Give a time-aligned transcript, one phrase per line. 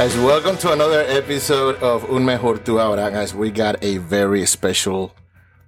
[0.00, 3.10] Guys, welcome to another episode of Un Mejor Tu Ahora.
[3.10, 5.14] Guys, we got a very special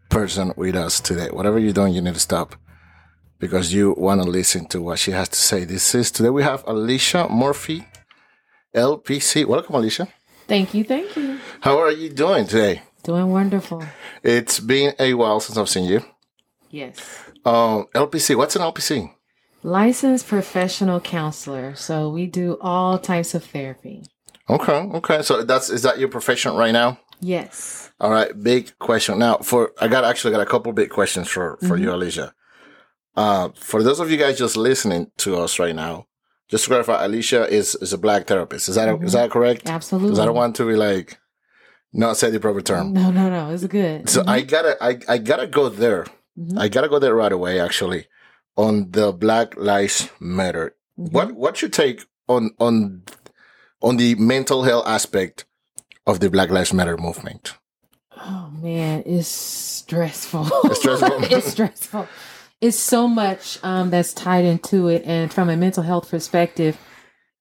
[0.09, 1.29] person with us today.
[1.29, 2.57] Whatever you're doing, you need to stop
[3.39, 5.67] because you want to listen to what she has to say.
[5.67, 7.87] This is today we have Alicia Murphy,
[8.75, 9.45] LPC.
[9.45, 10.09] Welcome, Alicia.
[10.49, 11.39] Thank you, thank you.
[11.61, 12.81] How are you doing today?
[13.03, 13.85] Doing wonderful.
[14.23, 16.03] It's been a while since I've seen you.
[16.71, 16.97] Yes.
[17.45, 19.13] Um, LPC, what's an LPC?
[19.63, 21.75] Licensed professional counselor.
[21.75, 24.05] So we do all types of therapy.
[24.51, 25.23] Okay, okay.
[25.23, 26.99] So that's is that your profession right now?
[27.21, 27.91] Yes.
[28.01, 29.19] All right, big question.
[29.19, 31.83] Now, for I got actually got a couple big questions for for Mm-hmm.
[31.85, 32.35] you, Alicia.
[33.17, 36.07] Uh, for those of you guys just listening to us right now,
[36.49, 38.69] just to clarify, Alicia is is a black therapist.
[38.69, 39.65] Is that a, is that correct?
[39.65, 39.75] Mm-hmm.
[39.75, 40.09] Absolutely.
[40.09, 41.19] Because I don't want to be like
[41.93, 42.93] not say the proper term.
[42.93, 43.51] No, no, no.
[43.51, 44.09] It's good.
[44.09, 46.07] So I gotta I, I gotta go there.
[46.39, 46.59] Mhm.
[46.59, 47.61] I gotta go there right away.
[47.61, 48.07] Actually,
[48.57, 50.75] on the Black Lives Matter.
[50.97, 53.03] What what's your take on on
[53.83, 55.45] on the mental health aspect
[56.07, 57.55] of the Black Lives Matter movement?
[58.17, 60.47] Oh man, it's stressful.
[60.65, 61.25] It's stressful?
[61.37, 62.09] it's stressful.
[62.61, 66.79] It's so much um, that's tied into it, and from a mental health perspective,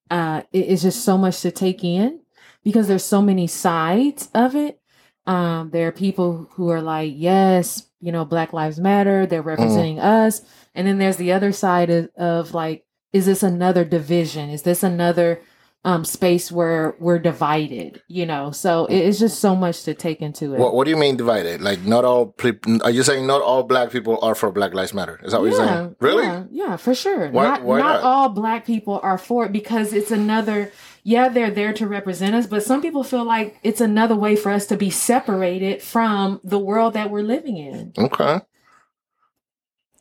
[0.10, 2.22] uh, it- it's just so much to take in
[2.64, 4.80] because there's so many sides of it.
[5.28, 9.28] Um, there are people who are like, yes, you know, Black Lives Matter.
[9.28, 10.42] They're representing us,
[10.74, 14.50] and then there's the other side of, of like, is this another division?
[14.50, 15.40] Is this another
[15.84, 18.02] um, space where we're divided?
[18.08, 20.60] You know, so it's just so much to take into it.
[20.60, 21.62] What What do you mean divided?
[21.62, 22.28] Like not all?
[22.28, 25.20] Pre- are you saying not all black people are for Black Lives Matter?
[25.24, 25.96] Is that what you're saying?
[26.00, 26.24] Really?
[26.24, 27.30] Yeah, yeah, for sure.
[27.32, 28.04] Why- not why not not?
[28.04, 30.72] all black people are for it because it's another
[31.04, 34.52] yeah, they're there to represent us, but some people feel like it's another way for
[34.52, 37.92] us to be separated from the world that we're living in.
[37.98, 38.40] Okay.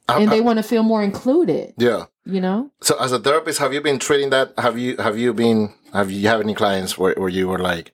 [0.08, 2.04] I- And I- they want to feel more included, yeah.
[2.32, 2.70] You know?
[2.80, 4.52] So as a therapist, have you been treating that?
[4.58, 7.92] Have you have you been have you have any clients where, where you were like,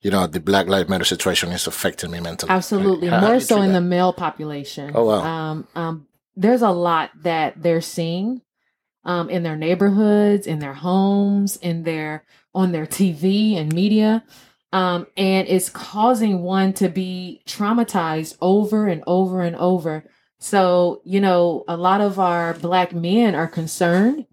[0.00, 2.50] you know, the Black Lives Matter situation is affecting me mentally?
[2.50, 3.08] Absolutely.
[3.08, 3.80] Like, how- how More you so in that?
[3.80, 4.92] the male population.
[4.94, 5.22] Oh, wow.
[5.24, 6.06] Um, um,
[6.36, 8.42] there's a lot that they're seeing
[9.04, 12.24] um, in their neighborhoods, in their homes, in their
[12.54, 14.24] on their TV and media.
[14.72, 20.04] Um, and it's causing one to be traumatized over and over and over.
[20.38, 24.26] So, you know, a lot of our black men are concerned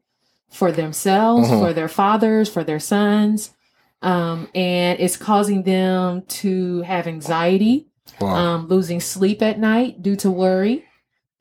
[0.49, 1.59] for themselves, Mhm.
[1.59, 3.51] for their fathers, for their sons.
[4.01, 7.87] Um, and it's causing them to have anxiety,
[8.21, 8.35] Wow.
[8.35, 10.85] um, losing sleep at night due to worry.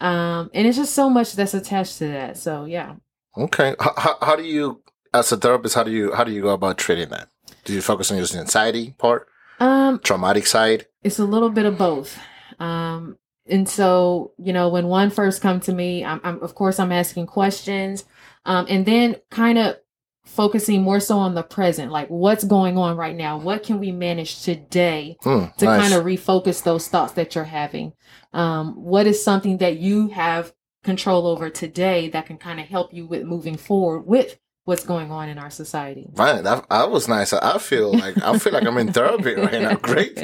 [0.00, 2.36] Um, and it's just so much that's attached to that.
[2.38, 2.94] So yeah.
[3.36, 3.75] okay.
[3.78, 4.81] How, how, how do you,
[5.12, 7.28] as a therapist, how do you how do you go about treating that?
[7.64, 9.28] Do you focus on just the anxiety part,
[9.60, 10.86] Um, traumatic side?
[11.02, 12.19] it's a little bit of both.
[12.58, 13.16] Um,
[13.49, 16.93] and so, you know, when one first come to me, I'm, I'm of course I'm
[16.93, 18.05] asking questions,
[18.44, 19.77] um, and then kind of
[20.25, 23.37] focusing more so on the present, like what's going on right now.
[23.38, 25.81] What can we manage today Hmm, to nice.
[25.81, 27.93] kind of refocus those thoughts that you're having?
[28.32, 32.93] Um, what is something that you have control over today that can kind of help
[32.93, 36.08] you with moving forward with what's going on in our society?
[36.16, 37.32] Man, that, that was nice.
[37.32, 39.75] I feel like I feel like I'm in therapy right now.
[39.82, 40.16] Great,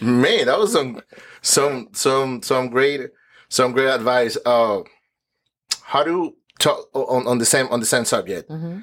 [0.00, 0.46] man.
[0.46, 1.00] That was some
[1.42, 3.10] some some some great
[3.48, 4.36] some great advice.
[4.44, 4.80] Uh,
[5.82, 8.48] how do talk on, on the same on the same subject?
[8.50, 8.80] hmm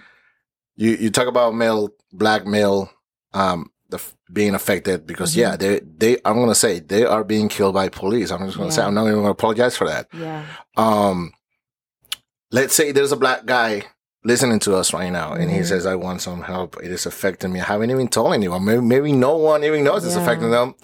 [0.75, 2.89] You you talk about male black male
[3.33, 3.99] um the
[4.31, 5.37] being affected because Mhm.
[5.37, 8.31] yeah they they I'm gonna say they are being killed by police.
[8.31, 10.07] I'm just gonna say I'm not even gonna apologize for that.
[10.13, 10.45] Yeah.
[10.77, 11.33] Um,
[12.51, 13.83] let's say there's a black guy
[14.23, 15.65] listening to us right now, and he Mhm.
[15.65, 16.77] says, "I want some help.
[16.83, 17.61] It is affecting me.
[17.61, 18.65] I haven't even told anyone.
[18.65, 20.21] Maybe, maybe no one even knows it's Yeah.
[20.23, 20.75] affecting them,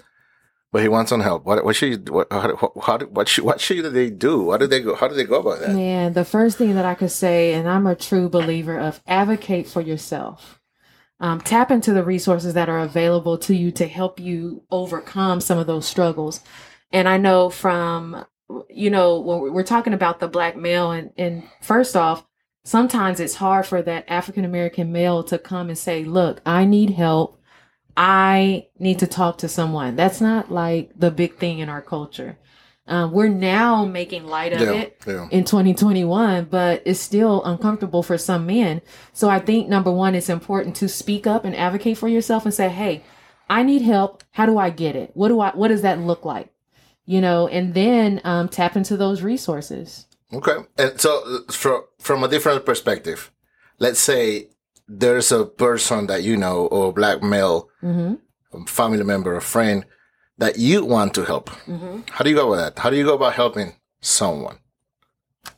[0.71, 1.45] but he wants some help.
[1.45, 4.41] What, what should you, what, how, what should, what should they do?
[4.41, 4.95] What do they go?
[4.95, 5.75] How do they go about that?
[5.75, 9.67] Man, the first thing that I could say, and I'm a true believer of advocate
[9.67, 10.59] for yourself.
[11.19, 15.57] Um, tap into the resources that are available to you to help you overcome some
[15.57, 16.41] of those struggles.
[16.91, 18.25] And I know from,
[18.69, 22.25] you know, when we're talking about the black male, and, and first off,
[22.65, 26.89] sometimes it's hard for that African American male to come and say, Look, I need
[26.89, 27.39] help.
[27.95, 29.95] I need to talk to someone.
[29.95, 32.37] That's not like the big thing in our culture.
[32.87, 35.27] Um, we're now making light of Yeah, it yeah.
[35.31, 38.81] in 2021, but it's still uncomfortable for some men.
[39.13, 42.53] So I think number one, it's important to speak up and advocate for yourself and
[42.53, 43.03] say, Hey,
[43.49, 44.23] I need help.
[44.31, 45.11] How do I get it?
[45.13, 46.49] What do I, what does that look like?
[47.05, 50.07] You know, and then, um, tap into those resources.
[50.33, 50.57] Okay.
[50.77, 53.31] And so, from from a different perspective,
[53.79, 54.49] let's say
[54.87, 58.15] there's a person that you know, or black male hmm
[58.53, 59.85] a family member, a friend
[60.37, 61.49] that you want to help.
[61.65, 62.79] hmm How do you go with that?
[62.79, 64.59] How do you go about helping someone?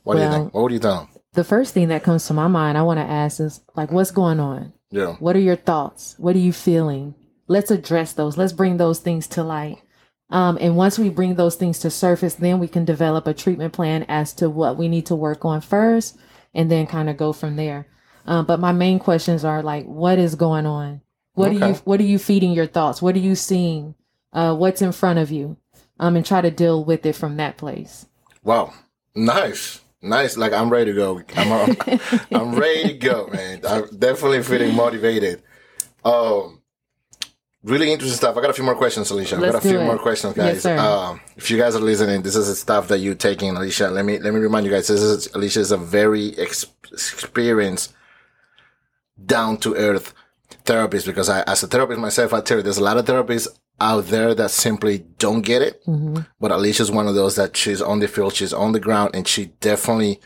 [0.02, 0.54] What do you think?
[0.54, 1.08] What would you tell them?
[1.34, 4.10] The first thing that comes to my mind, I want to ask is like, what's
[4.10, 4.72] going on?
[4.90, 5.14] Yeah.
[5.20, 6.14] What are your thoughts?
[6.18, 7.14] What are you feeling?
[7.46, 8.36] Let's address those.
[8.36, 9.78] Let's bring those things to light.
[10.30, 13.72] Um, and once we bring those things to surface, then we can develop a treatment
[13.72, 16.18] plan as to what we need to work on first
[16.54, 17.86] and then kind of go from there.
[18.26, 21.00] Um, but my main questions are like, what is going on?
[21.32, 23.00] What are you, what are you feeding your thoughts?
[23.00, 23.94] What are you seeing?
[24.32, 25.56] Uh, what's in front of you?
[26.00, 28.06] Um, and try to deal with it from that place.
[28.42, 28.74] Wow.
[29.14, 29.80] Nice.
[30.02, 30.36] Nice.
[30.36, 31.22] Like I'm ready to go.
[31.36, 31.76] I'm,
[32.32, 33.62] I'm ready to go, man.
[33.66, 35.42] I'm definitely feeling motivated.
[36.04, 36.57] Um,
[37.64, 38.36] really interesting stuff.
[38.36, 39.36] I got a few more questions, Alicia.
[39.36, 39.84] I got a few it.
[39.84, 40.62] more questions, Yes, guys.
[40.62, 40.78] sir.
[40.78, 43.88] um, if you guys are listening, this is the stuff that you're taking, Alicia.
[43.90, 44.88] Let me let me remind you guys.
[44.88, 47.94] This is Alicia is a very ex- experienced,
[49.24, 50.14] down to earth
[50.64, 53.48] therapist because I, as a therapist myself, I tell you, there's a lot of therapists
[53.80, 55.82] out there that simply don't get it.
[55.84, 59.10] hmm But Alicia's one of those that she's on the field, she's on the ground,
[59.14, 60.20] and she definitely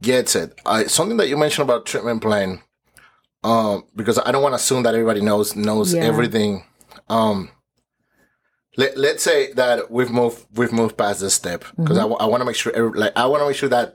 [0.00, 0.58] gets it.
[0.64, 2.60] I, something that you mentioned about treatment plan,
[3.48, 6.04] um, because I don't want to assume that everybody knows knows Yeah.
[6.10, 6.52] everything.
[7.08, 7.50] Um,
[8.76, 12.44] let let's say that we've moved we've moved past this step because I, want to
[12.44, 13.88] make sure every, like I want to make sure that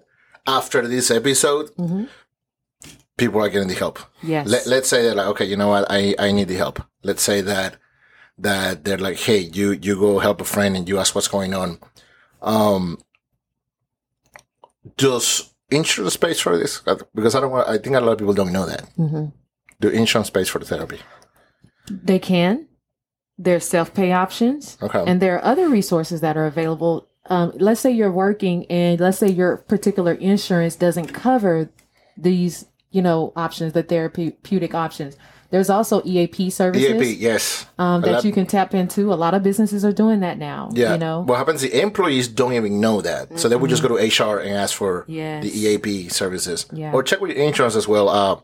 [0.45, 2.03] after this episode, hmm
[3.15, 3.99] people are getting the help.
[4.23, 4.47] Yes.
[4.47, 6.81] Let, let's say they're like, okay, you know what, I, I need the help.
[7.03, 7.77] Let's say that,
[8.39, 11.53] that they're like, hey, you, you go help a friend and you ask what's going
[11.53, 11.77] on.
[12.41, 12.97] Um,
[14.97, 16.81] does insurance pays for this?
[17.13, 18.81] Because I don't want, I think a lot of people don't know that.
[18.95, 19.25] hmm
[19.83, 20.99] Do insurance pays for the therapy?
[21.91, 22.67] They can.
[23.37, 24.77] There's self pay options.
[24.81, 25.03] Okay.
[25.05, 27.09] And there are other resources that are available.
[27.25, 31.69] Um, let's say you're working and let's say your particular insurance doesn't cover
[32.15, 35.17] these, you know, options, the therapeutic options.
[35.49, 37.65] There's also EAP services EAP, yes.
[37.77, 39.11] um, that lot- you can tap into.
[39.13, 40.69] A lot of businesses are doing that now.
[40.73, 40.93] Yeah.
[40.93, 43.37] You know, What happens, the employees don't even know that.
[43.37, 45.43] So they would just go to HR and ask for Yes.
[45.43, 46.65] the EAP services.
[46.71, 46.91] Yeah.
[46.93, 48.07] Or check with your insurance as well.
[48.09, 48.37] Uh,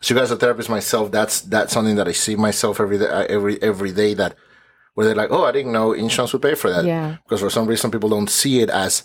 [0.00, 1.10] so you guys are therapists myself.
[1.10, 4.36] That's, that's something that I see myself every day, uh, every, every day that
[4.94, 6.84] where they're like, oh, I didn't know insurance would pay for that.
[6.84, 7.16] Yeah.
[7.24, 9.04] Because for some reason people don't see it as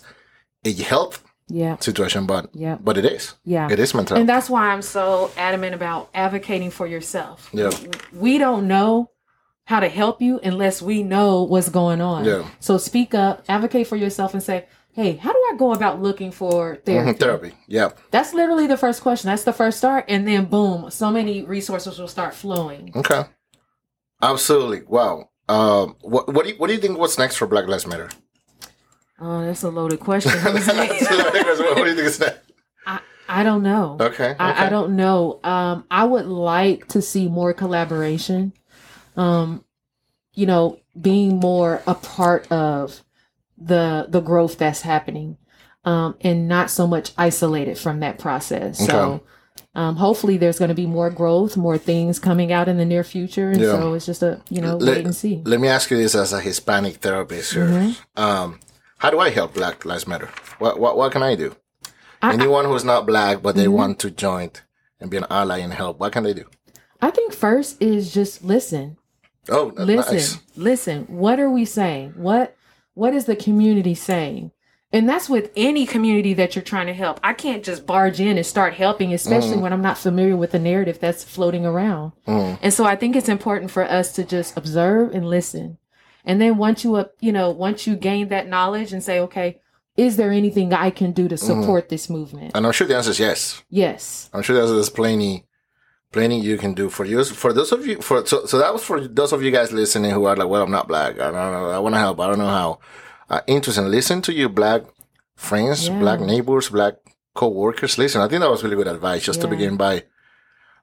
[0.64, 1.76] a health yeah.
[1.78, 2.78] situation, but, Yeah.
[2.80, 3.34] but it is.
[3.44, 3.68] Yeah.
[3.70, 7.48] It is mental And that's why I'm so adamant about advocating for yourself.
[7.52, 7.70] Yeah.
[8.12, 9.10] We don't know
[9.66, 12.24] how to help you unless we know what's going on.
[12.24, 12.44] Yeah.
[12.60, 16.30] So speak up, advocate for yourself, and say, hey, how do I go about looking
[16.30, 17.12] for therapy?
[17.12, 17.52] Mhm, Therapy.
[17.66, 17.90] Yeah.
[18.10, 19.28] That's literally the first question.
[19.28, 20.04] That's the first start.
[20.08, 22.92] And then, boom, so many resources will start flowing.
[22.94, 23.24] Okay.
[24.22, 24.82] Absolutely.
[24.86, 25.30] Wow.
[25.48, 26.96] Um, what, what do you, what do you think?
[26.98, 28.08] What's next for Black Lives Matter?
[29.20, 30.32] Oh, that's a loaded question.
[30.44, 30.54] What
[31.76, 32.40] do you think is next?
[32.86, 33.96] I, I don't know.
[34.00, 34.30] Okay.
[34.30, 34.36] okay.
[34.38, 35.40] I, I don't know.
[35.44, 38.52] Um, I would like to see more collaboration.
[39.16, 39.64] Um,
[40.34, 43.02] you know, being more a part of
[43.58, 45.36] the the growth that's happening,
[45.84, 48.78] um, and not so much isolated from that process.
[48.84, 49.22] So,
[49.74, 53.04] um, hopefully, there's going to be more growth, more things coming out in the near
[53.04, 53.72] future, and Yeah.
[53.72, 55.42] so it's just a you know Let- wait and see.
[55.44, 57.66] Let me ask you this as a Hispanic therapist here.
[57.66, 58.20] Mm-hmm.
[58.22, 58.60] Um,
[58.98, 60.30] how do I help Black Lives Matter?
[60.58, 61.54] What, what, what can I do?
[62.22, 62.40] I- Mm-hmm.
[62.40, 64.50] Anyone who's not black, but they want to join
[64.98, 66.44] and be an ally and help, what can they do?
[67.02, 68.96] I think first is just listen.
[69.50, 70.38] Oh, listen nice.
[70.56, 72.56] listen what are we saying what
[72.94, 74.52] what is the community saying?
[74.92, 77.18] And that's with any community that you're trying to help.
[77.20, 80.58] I can't just barge in and start helping especially when i'm not familiar with the
[80.60, 82.12] narrative that's floating around.
[82.28, 82.58] Mm.
[82.62, 85.78] and so i think it's important for us to just observe and listen.
[86.24, 89.60] And then once you up you know once you gain that knowledge and say okay
[89.96, 92.52] is there anything i can do to support this movement?
[92.54, 93.62] And I'm sure the answer is yes.
[93.70, 94.30] yes.
[94.32, 95.44] I'm sure there's, there's plenty,
[96.14, 97.22] plenty you can do for you.
[97.24, 100.10] For those of you, for so, so that was for those of you guys listening
[100.16, 101.12] who are like, well, I'm not black.
[101.24, 101.70] I don't know.
[101.70, 102.18] I want to help.
[102.20, 102.70] I don't know how.
[103.28, 103.86] Uh, interesting.
[103.98, 104.82] Listen to your black
[105.36, 105.98] friends, Yeah.
[106.04, 106.94] black neighbors, black
[107.34, 107.98] co-workers.
[107.98, 109.94] Listen, I think that was really good advice just to begin by,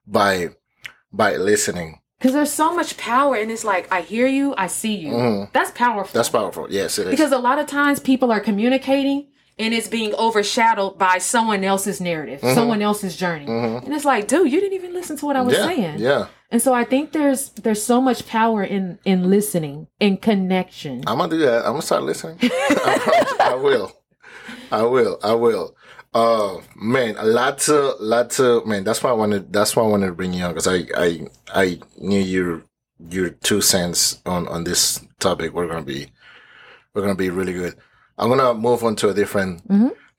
[0.06, 0.50] by,
[1.14, 2.00] by listening.
[2.20, 5.12] because there's so much power and it's like i hear you i see you
[5.56, 6.18] that's powerful Mm-hmm.
[6.20, 6.68] That's powerful.
[6.70, 7.12] Yes, it is.
[7.16, 9.20] Because a lot of times people are communicating
[9.60, 13.46] and it's being overshadowed by someone else's narrative, someone else's journey.
[13.46, 16.00] And it's like, dude, you didn't even listen to what I was yeah, saying.
[16.00, 16.28] yeah.
[16.52, 21.04] And so I think there's there's so much power in in listening and connection.
[21.08, 21.60] I'm gonna do that.
[21.60, 22.40] I'm gonna start listening.
[22.44, 23.92] I, promise I will.
[24.72, 25.20] I will.
[25.24, 25.76] I will.
[26.14, 28.84] Uh, man, lots of, lots of, man.
[28.84, 29.54] That's why I wanted.
[29.54, 32.64] That's why I wanted to bring you on because I, I, I knew your,
[33.10, 35.54] your two cents on on this topic.
[35.54, 36.12] We're gonna be,
[36.94, 37.76] we're gonna be really good.
[38.22, 39.64] I'm gonna move on to a different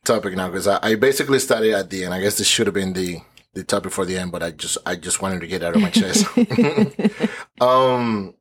[0.04, 2.12] topic now because I, I basically started at the end.
[2.12, 3.20] I guess this should have been the
[3.54, 5.82] the topic for the end, but I just, I just wanted to get out of
[5.82, 6.26] my chest.
[7.60, 8.34] um,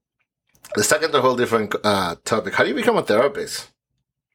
[0.75, 2.55] let's talk into a whole different uh topic.
[2.55, 3.69] How do you become a therapist?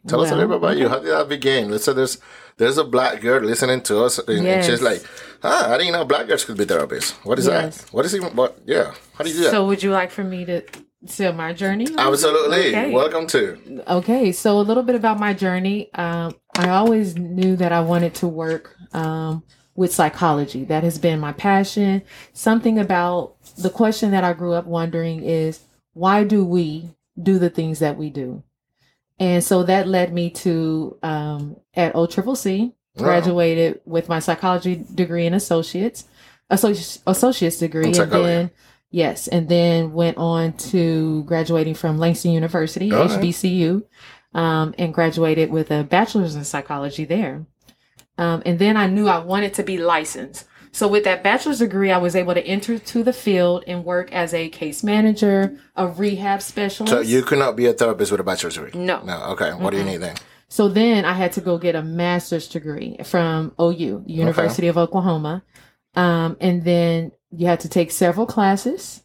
[0.07, 0.89] Tell us a little bit about you.
[0.89, 1.69] How did that begin?
[1.71, 2.19] Let's say there's
[2.59, 5.05] there's a black girl listening to us, and, and she's like,
[5.43, 7.11] "Ah, I didn't know black girls could be therapists.
[7.25, 7.83] What is Yes.
[7.83, 7.93] that?
[7.93, 8.57] What is even what?
[8.65, 9.51] Yeah, how do you do that?
[9.51, 10.63] So, would you like for me to
[11.09, 11.87] share my journey?
[11.97, 12.69] Absolutely.
[12.69, 12.93] Okay.
[12.93, 13.83] Welcome to.
[13.89, 15.93] Okay, so a little bit about my journey.
[15.95, 19.43] Um, I always knew that I wanted to work um,
[19.75, 20.65] with psychology.
[20.65, 22.03] That has been my passion.
[22.33, 25.61] Something about the question that I grew up wondering is
[25.93, 28.43] why do we do the things that we do?
[29.19, 33.05] And so that led me to um, at OCCC, Wow.
[33.05, 36.05] graduated with my psychology degree and associates,
[36.51, 38.51] associ- associate's degree, and then
[38.97, 43.21] yes, and then went on to graduating from Langston University, All right.
[43.21, 43.83] HBCU,
[44.33, 47.45] um, and graduated with a bachelor's in psychology there.
[48.17, 50.47] Um, and then I knew I wanted to be licensed.
[50.73, 54.13] So with that bachelor's degree, I was able to enter to the field and work
[54.13, 56.91] as a case manager, a rehab specialist.
[56.91, 58.73] So you could not be a therapist with a bachelor's degree.
[58.75, 59.03] No.
[59.03, 59.23] No.
[59.33, 59.53] Okay.
[59.53, 60.17] What do you need then?
[60.49, 65.43] So then I had to go get a master's degree from OU, University of Oklahoma.
[65.95, 69.03] Um, and then you had to take several classes.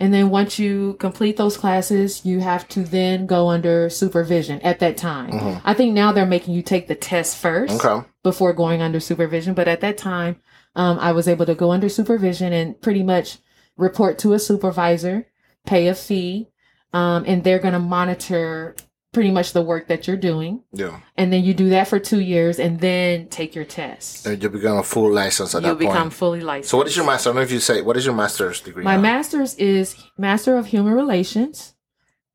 [0.00, 4.78] And then once you complete those classes, you have to then go under supervision at
[4.78, 5.32] that time.
[5.32, 5.60] Mhm.
[5.64, 8.06] I think now they're making you take the test first Okay.
[8.22, 9.54] before going under supervision.
[9.54, 10.36] But at that time,
[10.76, 13.38] um, I was able to go under supervision and pretty much
[13.76, 15.26] report to a supervisor,
[15.66, 16.48] pay a fee,
[16.92, 18.76] um, and they're going to monitor
[19.12, 20.62] pretty much the work that you're doing.
[20.72, 21.00] Yeah.
[21.16, 24.26] And then you do that for two years and then take your test.
[24.26, 26.70] And you become a full license at You'll that become fully licensed.
[26.70, 27.28] So what is your master?
[27.28, 28.84] I don't know if you say what is your master's degree?
[28.84, 29.02] My now?
[29.02, 31.74] master's is Master of Human Relations,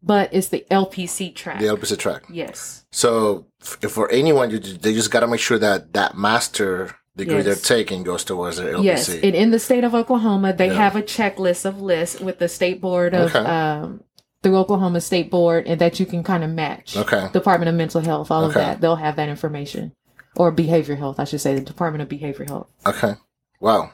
[0.02, 1.60] but it's the LPC track.
[1.60, 2.24] the LPC track.
[2.30, 2.86] yes.
[2.92, 7.46] So for anyone, you, they just got to make sure that that master degree Yes.
[7.46, 8.84] they're taking goes towards their LPC.
[8.84, 10.74] Yes, and in the state of Oklahoma, they Yeah.
[10.74, 13.46] have a checklist of lists with the state board of Okay.
[13.48, 14.04] um,
[14.44, 16.96] the Oklahoma State Board, and that you can kind of match.
[16.96, 17.28] Okay.
[17.34, 19.94] Department of Mental Health, all of that, they'll have that information,
[20.36, 22.68] or Behavior Health, I should say, the Department of Behavior Health.
[22.86, 23.16] Okay.
[23.60, 23.92] Wow.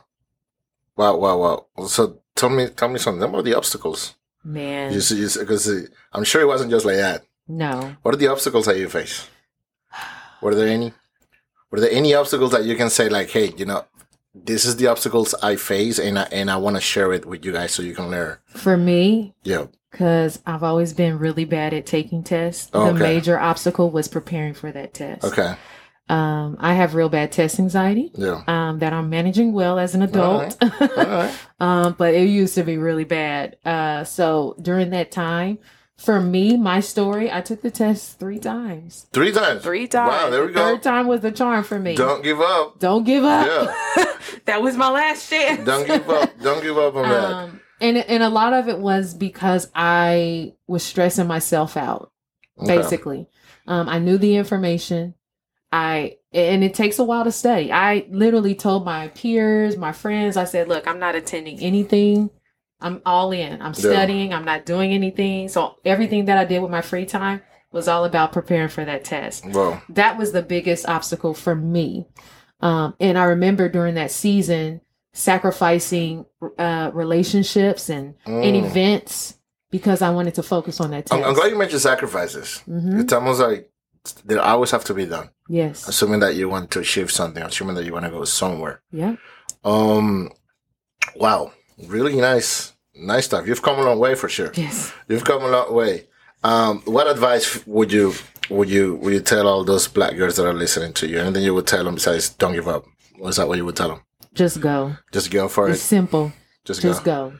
[0.97, 1.15] Wow.
[1.17, 1.37] Wow.
[1.77, 1.87] Wow.
[1.87, 4.15] So tell me, tell me something are the obstacles.
[4.43, 7.23] Man, because I'm sure it wasn't just like that.
[7.47, 9.27] no, What are the obstacles that you face?
[10.41, 10.93] Were there any?
[11.69, 13.85] Were there any obstacles that you can say like, hey, you know,
[14.33, 17.43] this is the obstacles I face, and I and I want to share it with
[17.45, 18.37] you guys so you can learn.
[18.47, 19.65] for me, Yeah.
[19.91, 22.69] Because I've always been really bad at taking tests.
[22.73, 25.23] Oh, The major obstacle was preparing for that test.
[25.23, 25.55] Okay.
[26.09, 28.11] Um, I have real bad test anxiety.
[28.15, 28.43] Yeah.
[28.47, 30.57] Um, that I'm managing well as an adult.
[30.61, 31.33] All right.
[31.59, 33.57] um, but it used to be really bad.
[33.63, 35.59] Uh, so during that time,
[35.97, 39.07] for me, my story, I took the test three times.
[39.11, 39.61] Three times.
[39.61, 40.09] Three times.
[40.11, 40.29] Wow.
[40.29, 40.59] There we go.
[40.59, 41.95] Third time was the charm for me.
[41.95, 42.79] Don't give up.
[42.79, 43.45] Don't give up.
[43.45, 44.13] Yeah.
[44.45, 45.63] that was my last chance.
[45.65, 46.39] Don't give up.
[46.41, 47.49] Don't give up on that.
[47.81, 52.11] And and a lot of it was because I was stressing myself out.
[52.59, 52.77] Okay.
[52.77, 53.27] Basically,
[53.67, 55.13] um, I knew the information.
[55.71, 57.71] I and it takes a while to study.
[57.71, 62.29] I literally told my peers, my friends, I said, "Look, I'm not attending anything.
[62.81, 63.61] I'm all in.
[63.61, 63.91] I'm Yeah.
[63.91, 64.33] studying.
[64.33, 65.47] I'm not doing anything.
[65.49, 69.03] So everything that I did with my free time was all about preparing for that
[69.05, 72.07] test." Well, that was the biggest obstacle for me.
[72.61, 74.81] Um, and I remember during that season
[75.19, 76.25] sacrificing
[76.57, 78.65] uh, relationships and, and mm.
[78.65, 79.37] events
[79.69, 81.13] because I wanted to focus on that test.
[81.13, 82.59] I'm, I'm glad you mentioned sacrifices.
[82.59, 83.69] hmm It's almost like
[84.23, 85.29] they always have to be done.
[85.49, 85.87] Yes.
[85.89, 88.81] Assuming that you want to achieve something, assuming that you want to go somewhere.
[88.91, 89.17] Yeah.
[89.63, 90.31] Um,
[91.15, 91.51] wow,
[91.87, 93.45] really nice, nice stuff.
[93.45, 94.51] You've come a long way for sure.
[94.53, 94.93] Yes.
[95.09, 96.07] You've come a long way.
[96.43, 98.13] Um, what advice would you
[98.49, 101.19] would you would you tell all those black girls that are listening to you?
[101.19, 102.85] Anything you would tell them besides don't give up?
[103.17, 104.01] Was that what you would tell them?
[104.33, 104.95] Just go.
[105.11, 105.83] Just go for It's it.
[105.83, 106.31] simple.
[106.65, 107.29] Just, Just go.
[107.31, 107.37] go.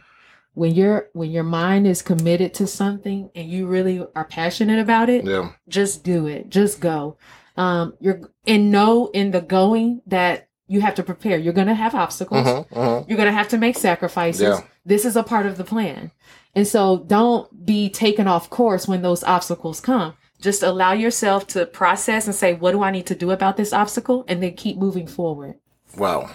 [0.55, 5.10] When you're when your mind is committed to something and you really are passionate about
[5.10, 5.51] it, Yeah.
[5.67, 6.50] just do it.
[6.50, 7.17] Just go.
[7.55, 11.38] Um, you're and know in the going that you have to prepare.
[11.38, 12.46] You're gonna have obstacles.
[12.46, 13.10] Mm-hmm, mm-hmm.
[13.10, 14.41] You're going to have to make sacrifices.
[14.41, 14.62] Yeah.
[14.86, 16.12] This is a part of the plan.
[16.55, 20.13] And so don't be taken off course when those obstacles come.
[20.41, 23.74] Just allow yourself to process and say, what do I need to do about this
[23.74, 24.25] obstacle?
[24.27, 25.55] And then keep moving forward.
[25.98, 26.29] Wow.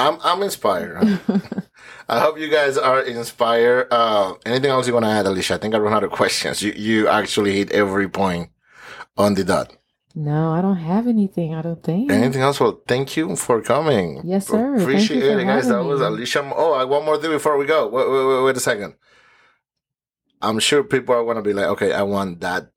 [0.00, 1.20] I'm I'm inspired.
[2.08, 3.88] I hope you guys are inspired.
[3.90, 5.54] Uh, anything else you want to add, Alicia?
[5.54, 6.62] I think I run out of questions.
[6.62, 8.50] You you actually hit every point
[9.16, 9.76] on the dot.
[10.14, 11.54] No, I don't have anything.
[11.54, 12.10] I don't think.
[12.10, 12.58] Anything else?
[12.58, 14.22] Well, thank you for coming.
[14.24, 14.74] Yes, sir.
[14.76, 15.68] Appreciate it, guys.
[15.68, 16.00] That was.
[16.00, 16.50] Alicia.
[16.54, 17.86] Oh, I one more thing before we go.
[17.86, 18.94] Wait, wait, wait, wait a second.
[20.42, 22.70] I'm sure people are gonna be like, okay, I want that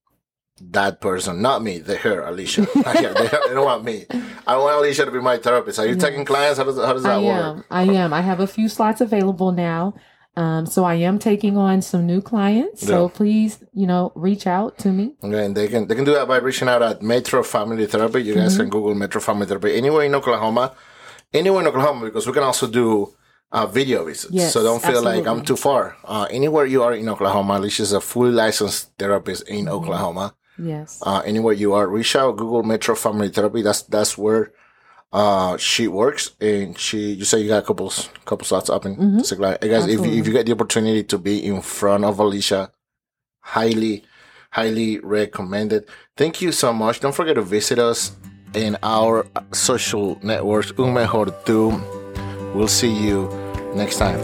[0.71, 2.67] that person, not me, the her, Alicia.
[2.75, 4.05] yeah, they, they don't want me.
[4.47, 5.79] I want Alicia to be my therapist.
[5.79, 6.01] Are you Yes.
[6.03, 6.57] taking clients?
[6.57, 7.45] How does how does that I work?
[7.57, 7.63] am.
[7.71, 8.13] I am.
[8.13, 9.93] I have a few slots available now.
[10.35, 12.81] Um, so I am taking on some new clients.
[12.87, 13.11] So Yeah.
[13.13, 15.13] please, you know, reach out to me.
[15.23, 18.21] Okay, and they can they can do that by reaching out at Metro Family Therapy.
[18.23, 20.73] You guys can Google Metro Family Therapy anywhere in Oklahoma,
[21.33, 23.13] anywhere in Oklahoma because we can also do
[23.51, 24.33] uh, video visits.
[24.33, 25.95] Yes, so don't feel like I'm too far.
[26.03, 30.33] Uh, anywhere you are in Oklahoma, Alicia is a fully licensed therapist in Oklahoma.
[30.57, 31.01] Yes.
[31.05, 32.37] Uh, anywhere you are, reach out.
[32.37, 33.61] Google Metro Family Therapy.
[33.61, 34.51] That's that's where
[35.11, 37.13] uh, she works, and she.
[37.13, 37.91] You say you got a couple
[38.25, 39.21] couple slots up in Mhm.
[39.21, 39.57] Sigla.
[39.61, 42.71] Hey guys, if you, if you get the opportunity to be in front of Alicia,
[43.41, 44.03] highly
[44.51, 45.85] highly recommended.
[46.15, 46.99] Thank you so much.
[46.99, 48.11] Don't forget to visit us
[48.53, 50.71] in our social networks.
[50.77, 51.73] Un mejor tú.
[52.53, 53.27] We'll see you
[53.73, 54.21] next time.